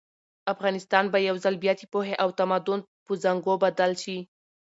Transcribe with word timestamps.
افغانستان 0.53 1.05
به 1.13 1.19
یو 1.27 1.35
ځل 1.43 1.55
بیا 1.63 1.73
د 1.77 1.81
پوهې 1.93 2.15
او 2.23 2.29
تمدن 2.39 2.79
په 3.05 3.11
زانګو 3.23 3.53
بدل 3.63 3.91
شي. 4.03 4.17